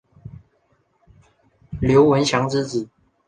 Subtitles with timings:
[1.79, 2.89] 刘文翔之子。